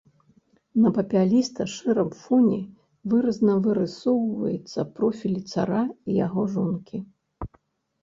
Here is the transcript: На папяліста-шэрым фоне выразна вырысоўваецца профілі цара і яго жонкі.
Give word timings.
На 0.85 0.89
папяліста-шэрым 0.95 2.09
фоне 2.23 2.57
выразна 3.13 3.53
вырысоўваецца 3.69 4.89
профілі 4.99 5.41
цара 5.55 5.81
і 6.09 6.21
яго 6.25 6.41
жонкі. 6.59 6.97